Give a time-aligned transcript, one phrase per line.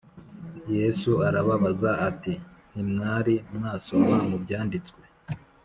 [0.75, 2.33] Yesu arababaza ati
[2.71, 5.01] “Ntimwari mwasoma mu byanditswe